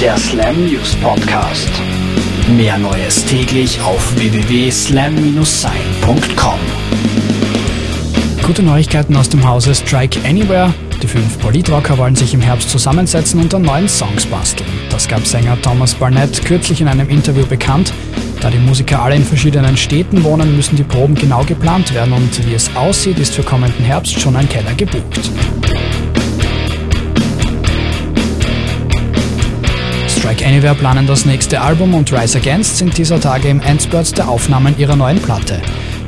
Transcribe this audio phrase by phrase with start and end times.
[0.00, 1.68] der Slam News Podcast.
[2.56, 6.58] Mehr Neues täglich auf www.slam-sein.com.
[8.42, 10.72] Gute Neuigkeiten aus dem Hause Strike Anywhere.
[11.02, 14.68] Die fünf Politrocker wollen sich im Herbst zusammensetzen und an neuen Songs basteln.
[14.90, 17.92] Das gab Sänger Thomas Barnett kürzlich in einem Interview bekannt.
[18.40, 22.46] Da die Musiker alle in verschiedenen Städten wohnen, müssen die Proben genau geplant werden und
[22.46, 25.30] wie es aussieht, ist für kommenden Herbst schon ein Keller gebucht.
[30.44, 34.76] Anywhere planen das nächste Album und Rise Against sind dieser Tage im Endspurt der Aufnahmen
[34.76, 35.58] ihrer neuen Platte.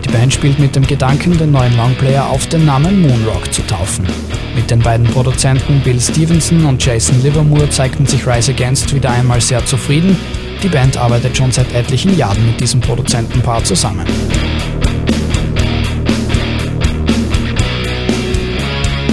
[0.05, 4.07] Die Band spielt mit dem Gedanken, den neuen Longplayer auf den Namen Moonrock zu taufen.
[4.55, 9.41] Mit den beiden Produzenten Bill Stevenson und Jason Livermore zeigten sich Rise Against wieder einmal
[9.41, 10.19] sehr zufrieden.
[10.63, 14.05] Die Band arbeitet schon seit etlichen Jahren mit diesem Produzentenpaar zusammen.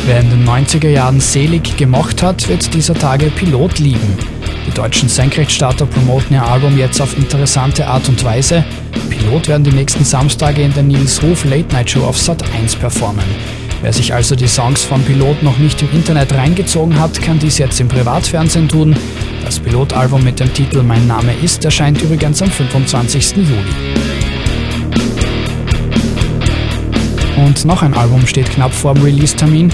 [0.05, 4.17] Wer in den 90er Jahren selig gemocht hat, wird dieser Tage Pilot lieben.
[4.67, 8.63] Die deutschen Senkrechtstarter promoten ihr Album jetzt auf interessante Art und Weise.
[9.10, 12.76] Pilot werden die nächsten Samstage in der Nils Ruf Late Night Show auf Sat 1
[12.76, 13.26] performen.
[13.82, 17.57] Wer sich also die Songs von Pilot noch nicht im Internet reingezogen hat, kann dies
[17.57, 18.96] jetzt im Privatfernsehen tun.
[19.43, 23.35] Das Pilotalbum mit dem Titel Mein Name ist erscheint übrigens am 25.
[23.35, 24.04] Juli.
[27.35, 29.70] Und noch ein Album steht knapp vor dem Release-Termin.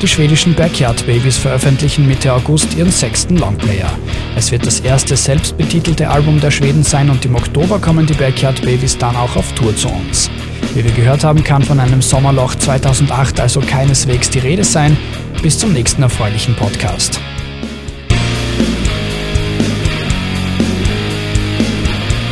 [0.00, 3.90] Die schwedischen Backyard Babies veröffentlichen Mitte August ihren sechsten Longplayer.
[4.34, 8.62] Es wird das erste selbstbetitelte Album der Schweden sein und im Oktober kommen die Backyard
[8.62, 10.30] Babies dann auch auf Tour zu uns.
[10.74, 14.96] Wie wir gehört haben, kann von einem Sommerloch 2008 also keineswegs die Rede sein.
[15.42, 17.20] Bis zum nächsten erfreulichen Podcast.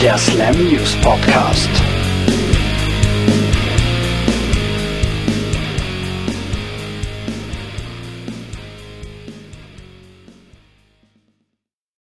[0.01, 1.69] Der Slam News Podcast.